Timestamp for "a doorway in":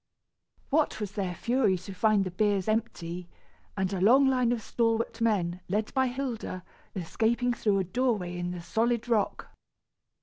7.77-8.49